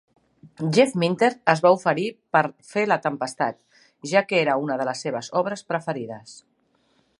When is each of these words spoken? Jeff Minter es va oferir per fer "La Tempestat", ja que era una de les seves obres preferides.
Jeff 0.77 0.93
Minter 1.01 1.29
es 1.53 1.61
va 1.65 1.71
oferir 1.75 2.05
per 2.37 2.41
fer 2.71 2.85
"La 2.93 2.97
Tempestat", 3.05 3.61
ja 4.15 4.25
que 4.33 4.43
era 4.47 4.59
una 4.65 4.81
de 4.83 4.91
les 4.91 5.07
seves 5.07 5.33
obres 5.43 5.67
preferides. 5.75 6.37